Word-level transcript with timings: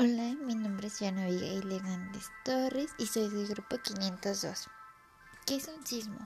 Hola, 0.00 0.36
mi 0.44 0.54
nombre 0.54 0.86
es 0.86 1.00
Yana 1.00 1.24
Abigail 1.24 1.72
Hernández 1.72 2.26
Torres 2.44 2.92
y 2.98 3.06
soy 3.06 3.28
del 3.30 3.48
grupo 3.48 3.78
502. 3.82 4.68
¿Qué 5.44 5.56
es 5.56 5.66
un 5.66 5.84
sismo? 5.84 6.20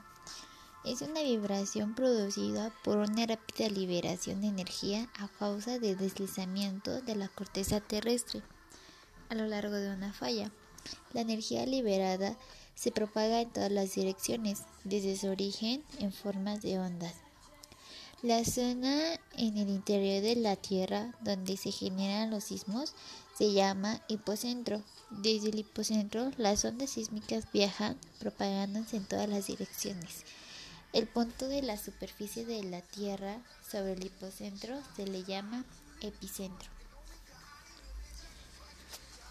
Es 0.85 1.01
una 1.01 1.23
vibración 1.23 1.95
producida 1.95 2.71
por 2.83 2.97
una 2.97 3.25
rápida 3.25 3.67
liberación 3.69 4.41
de 4.41 4.49
energía 4.49 5.09
a 5.17 5.27
causa 5.27 5.79
del 5.79 5.97
deslizamiento 5.97 7.01
de 7.01 7.15
la 7.15 7.29
corteza 7.29 7.81
terrestre 7.81 8.43
a 9.29 9.33
lo 9.33 9.47
largo 9.47 9.73
de 9.73 9.89
una 9.89 10.13
falla. 10.13 10.51
La 11.11 11.21
energía 11.21 11.65
liberada 11.65 12.37
se 12.75 12.91
propaga 12.91 13.41
en 13.41 13.49
todas 13.49 13.71
las 13.71 13.95
direcciones, 13.95 14.65
desde 14.83 15.17
su 15.17 15.29
origen 15.29 15.83
en 15.97 16.13
formas 16.13 16.61
de 16.61 16.77
ondas. 16.77 17.15
La 18.23 18.45
zona 18.45 19.19
en 19.35 19.57
el 19.57 19.67
interior 19.67 20.23
de 20.23 20.37
la 20.37 20.55
Tierra 20.55 21.13
donde 21.19 21.57
se 21.57 21.71
generan 21.71 22.31
los 22.31 22.45
sismos 22.45 22.93
se 23.37 23.51
llama 23.51 24.01
hipocentro. 24.07 24.81
Desde 25.09 25.49
el 25.49 25.59
hipocentro, 25.59 26.31
las 26.37 26.63
ondas 26.63 26.91
sísmicas 26.91 27.51
viajan 27.51 27.97
propagándose 28.19 28.95
en 28.95 29.03
todas 29.03 29.27
las 29.27 29.47
direcciones. 29.47 30.23
El 30.93 31.05
punto 31.05 31.49
de 31.49 31.63
la 31.63 31.75
superficie 31.75 32.45
de 32.45 32.63
la 32.63 32.79
Tierra 32.79 33.41
sobre 33.69 33.91
el 33.91 34.05
hipocentro 34.05 34.79
se 34.95 35.05
le 35.05 35.25
llama 35.25 35.65
epicentro. 35.99 36.69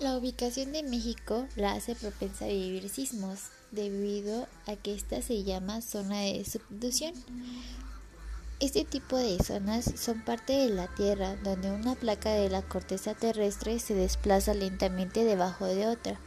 La 0.01 0.19
ubicación 0.19 0.71
de 0.73 0.83
México 0.83 1.49
la 1.57 1.73
hace 1.73 1.95
propensa 1.95 2.45
a 2.45 2.49
vivir 2.49 2.91
sismos, 2.91 3.45
debido 3.71 4.47
a 4.67 4.77
que 4.77 4.93
esta 4.93 5.23
se 5.23 5.45
llama 5.45 5.81
zona 5.81 6.21
de 6.21 6.45
subducción. 6.45 7.15
Este 8.63 8.85
tipo 8.85 9.17
de 9.17 9.43
zonas 9.43 9.91
son 9.97 10.21
parte 10.21 10.53
de 10.53 10.69
la 10.69 10.87
Tierra, 10.87 11.35
donde 11.43 11.73
una 11.73 11.97
placa 11.97 12.31
de 12.31 12.49
la 12.49 12.63
corteza 12.63 13.13
terrestre 13.13 13.81
se 13.81 13.93
desplaza 13.93 14.55
lentamente 14.55 15.25
debajo 15.25 15.67
de 15.67 15.89
otra. 15.89 16.21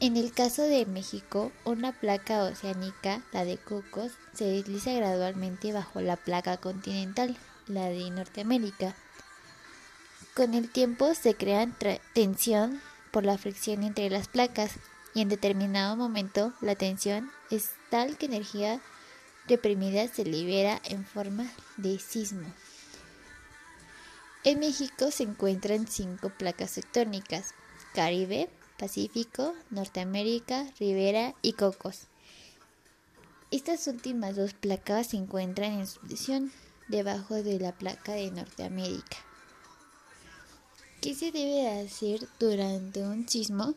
En 0.00 0.16
el 0.16 0.32
caso 0.32 0.62
de 0.62 0.84
México, 0.86 1.52
una 1.64 1.92
placa 1.92 2.42
oceánica, 2.42 3.22
la 3.30 3.44
de 3.44 3.58
Cocos, 3.58 4.10
se 4.34 4.46
desliza 4.46 4.92
gradualmente 4.92 5.72
bajo 5.72 6.00
la 6.00 6.16
placa 6.16 6.56
continental, 6.56 7.36
la 7.68 7.84
de 7.84 8.10
Norteamérica. 8.10 8.96
Con 10.34 10.54
el 10.54 10.68
tiempo 10.68 11.14
se 11.14 11.36
crea 11.36 11.68
tensión 12.12 12.82
por 13.12 13.24
la 13.24 13.38
fricción 13.38 13.84
entre 13.84 14.10
las 14.10 14.26
placas 14.26 14.72
y 15.14 15.20
en 15.20 15.28
determinado 15.28 15.94
momento 15.94 16.52
la 16.60 16.74
tensión 16.74 17.30
es 17.52 17.70
tal 17.88 18.16
que 18.16 18.26
energía 18.26 18.80
reprimida 19.48 20.08
se 20.08 20.24
libera 20.24 20.80
en 20.84 21.04
forma 21.04 21.50
de 21.76 21.98
sismo. 21.98 22.46
En 24.42 24.58
México 24.58 25.10
se 25.10 25.24
encuentran 25.24 25.86
cinco 25.86 26.30
placas 26.30 26.72
tectónicas, 26.72 27.54
Caribe, 27.94 28.48
Pacífico, 28.78 29.54
Norteamérica, 29.70 30.66
Ribera 30.78 31.34
y 31.42 31.52
Cocos. 31.52 32.06
Estas 33.50 33.86
últimas 33.88 34.36
dos 34.36 34.54
placas 34.54 35.08
se 35.08 35.18
encuentran 35.18 35.72
en 35.72 35.86
subdivisión 35.86 36.52
debajo 36.88 37.42
de 37.42 37.58
la 37.58 37.72
placa 37.72 38.12
de 38.12 38.30
Norteamérica. 38.30 39.18
¿Qué 41.00 41.14
se 41.14 41.32
debe 41.32 41.68
hacer 41.80 42.28
durante 42.38 43.02
un 43.02 43.28
sismo? 43.28 43.74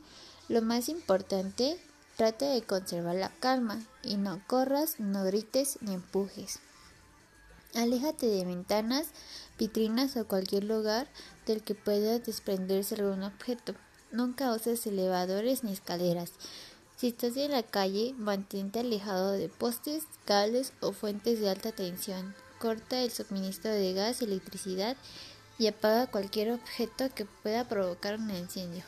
Lo 0.48 0.61
más 0.61 0.89
importante 0.89 1.77
Trata 2.16 2.45
de 2.45 2.61
conservar 2.61 3.16
la 3.16 3.30
calma 3.30 3.81
y 4.03 4.17
no 4.17 4.42
corras, 4.45 5.00
no 5.00 5.23
grites 5.23 5.80
ni 5.81 5.95
empujes. 5.95 6.59
Aléjate 7.73 8.28
de 8.28 8.45
ventanas, 8.45 9.08
vitrinas 9.58 10.16
o 10.16 10.28
cualquier 10.28 10.64
lugar 10.64 11.08
del 11.47 11.64
que 11.64 11.73
pueda 11.73 12.20
desprenderse 12.20 12.95
algún 12.95 13.23
objeto. 13.23 13.73
Nunca 14.11 14.53
uses 14.53 14.86
elevadores 14.86 15.64
ni 15.64 15.73
escaleras. 15.73 16.33
Si 16.97 17.08
estás 17.08 17.36
en 17.36 17.52
la 17.52 17.64
calle, 17.64 18.14
mantente 18.16 18.81
alejado 18.81 19.31
de 19.31 19.50
postes, 19.50 20.04
cables 20.26 20.71
o 20.82 20.92
fuentes 20.92 21.39
de 21.39 21.49
alta 21.49 21.71
tensión. 21.71 22.36
Corta 22.60 23.02
el 23.02 23.10
suministro 23.10 23.71
de 23.71 23.93
gas 23.93 24.21
y 24.21 24.26
electricidad 24.26 24.95
y 25.58 25.66
apaga 25.66 26.05
cualquier 26.05 26.52
objeto 26.52 27.10
que 27.16 27.26
pueda 27.26 27.67
provocar 27.67 28.20
un 28.20 28.30
incendio. 28.30 28.83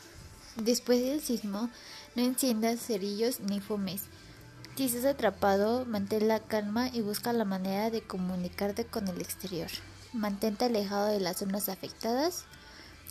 Después 0.56 1.02
del 1.02 1.20
sismo, 1.20 1.68
no 2.14 2.22
enciendas 2.22 2.80
cerillos 2.80 3.40
ni 3.40 3.60
fumes. 3.60 4.02
Si 4.76 4.84
estás 4.84 5.04
atrapado, 5.04 5.84
mantén 5.84 6.28
la 6.28 6.40
calma 6.40 6.88
y 6.88 7.00
busca 7.00 7.32
la 7.32 7.44
manera 7.44 7.90
de 7.90 8.02
comunicarte 8.02 8.84
con 8.84 9.08
el 9.08 9.20
exterior. 9.20 9.68
Mantente 10.12 10.64
alejado 10.64 11.08
de 11.08 11.20
las 11.20 11.38
zonas 11.38 11.68
afectadas. 11.68 12.44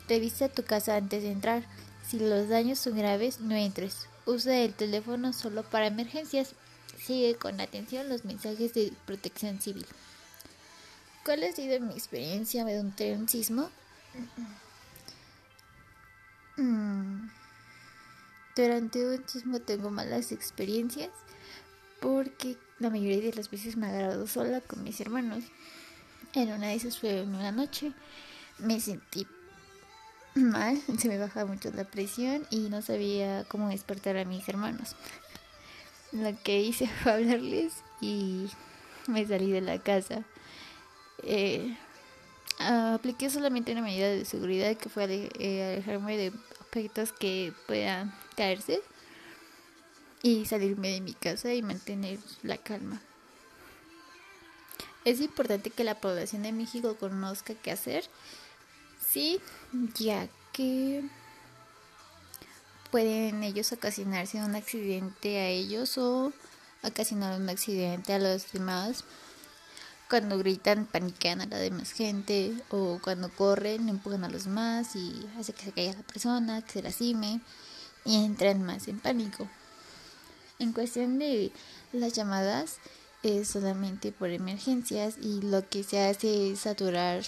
Revisa 0.07 0.49
tu 0.49 0.63
casa 0.63 0.95
antes 0.95 1.23
de 1.23 1.31
entrar. 1.31 1.63
Si 2.07 2.19
los 2.19 2.49
daños 2.49 2.79
son 2.79 2.97
graves, 2.97 3.39
no 3.39 3.55
entres. 3.55 4.07
Usa 4.25 4.59
el 4.59 4.73
teléfono 4.73 5.33
solo 5.33 5.63
para 5.63 5.87
emergencias. 5.87 6.53
Sigue 6.97 7.35
con 7.35 7.59
atención 7.61 8.09
los 8.09 8.25
mensajes 8.25 8.73
de 8.73 8.91
protección 9.05 9.61
civil. 9.61 9.85
¿Cuál 11.23 11.43
ha 11.43 11.51
sido 11.51 11.79
mi 11.79 11.93
experiencia 11.93 12.63
durante 12.63 13.13
un 13.13 13.27
sismo? 13.29 13.69
Mm. 16.57 17.29
Durante 18.55 19.05
un 19.05 19.27
sismo 19.27 19.59
tengo 19.59 19.89
malas 19.89 20.31
experiencias 20.31 21.09
porque 21.99 22.57
la 22.79 22.89
mayoría 22.89 23.19
de 23.19 23.33
las 23.33 23.49
veces 23.49 23.75
me 23.77 23.87
agarrado 23.87 24.27
sola 24.27 24.61
con 24.61 24.83
mis 24.83 24.99
hermanos. 25.01 25.43
En 26.33 26.51
una 26.51 26.67
de 26.67 26.75
esas 26.75 26.99
fue 26.99 27.21
en 27.21 27.35
una 27.35 27.51
noche. 27.51 27.93
Me 28.59 28.79
sentí 28.79 29.27
mal, 30.35 30.81
se 30.99 31.07
me 31.07 31.17
bajaba 31.17 31.51
mucho 31.51 31.71
la 31.71 31.85
presión 31.85 32.45
y 32.49 32.69
no 32.69 32.81
sabía 32.81 33.45
cómo 33.45 33.69
despertar 33.69 34.17
a 34.17 34.25
mis 34.25 34.47
hermanos. 34.47 34.95
Lo 36.11 36.37
que 36.43 36.61
hice 36.61 36.87
fue 37.03 37.13
hablarles 37.13 37.73
y 38.01 38.49
me 39.07 39.25
salí 39.25 39.51
de 39.51 39.61
la 39.61 39.79
casa. 39.79 40.23
Eh, 41.23 41.75
apliqué 42.65 43.29
solamente 43.29 43.71
una 43.71 43.81
medida 43.81 44.09
de 44.09 44.25
seguridad 44.25 44.75
que 44.77 44.89
fue 44.89 45.29
eh, 45.39 45.73
alejarme 45.73 46.17
de 46.17 46.31
objetos 46.61 47.11
que 47.11 47.53
puedan 47.67 48.13
caerse 48.35 48.81
y 50.21 50.45
salirme 50.45 50.89
de 50.89 51.01
mi 51.01 51.13
casa 51.13 51.53
y 51.53 51.61
mantener 51.61 52.19
la 52.43 52.57
calma. 52.57 53.01
Es 55.03 55.21
importante 55.21 55.69
que 55.69 55.83
la 55.83 56.01
población 56.01 56.43
de 56.43 56.51
México 56.51 56.95
conozca 56.95 57.53
qué 57.53 57.71
hacer, 57.71 58.05
sí, 58.99 59.39
ya 59.93 60.27
que 60.51 61.03
pueden 62.89 63.43
ellos 63.43 63.71
ocasionarse 63.71 64.43
un 64.43 64.55
accidente 64.55 65.37
a 65.37 65.47
ellos 65.47 65.97
o 65.97 66.33
ocasionar 66.81 67.39
un 67.39 67.49
accidente 67.49 68.13
a 68.13 68.19
los 68.19 68.51
demás. 68.51 69.03
Cuando 70.09 70.37
gritan, 70.37 70.85
paniquean 70.85 71.41
a 71.41 71.45
la 71.47 71.57
demás 71.57 71.91
gente, 71.91 72.53
o 72.69 72.99
cuando 73.03 73.29
corren, 73.29 73.89
empujan 73.89 74.23
a 74.23 74.29
los 74.29 74.43
demás 74.45 74.95
y 74.95 75.27
hace 75.39 75.53
que 75.53 75.63
se 75.63 75.71
caiga 75.71 75.93
la 75.93 76.03
persona, 76.03 76.61
que 76.61 76.73
se 76.73 76.83
lastime 76.83 77.41
y 78.05 78.23
entran 78.23 78.61
más 78.61 78.87
en 78.87 78.99
pánico. 78.99 79.47
En 80.59 80.73
cuestión 80.73 81.17
de 81.17 81.51
las 81.91 82.13
llamadas, 82.13 82.77
es 83.23 83.47
solamente 83.47 84.11
por 84.11 84.29
emergencias 84.29 85.15
y 85.19 85.41
lo 85.41 85.67
que 85.67 85.83
se 85.83 85.99
hace 86.05 86.51
es 86.51 86.59
saturar 86.59 87.23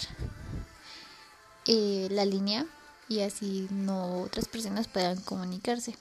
eh, 1.66 2.08
la 2.12 2.24
línea 2.24 2.68
y 3.10 3.22
así 3.22 3.68
no 3.72 4.22
otras 4.22 4.48
personas 4.48 4.88
puedan 4.88 5.20
comunicarse. 5.22 5.96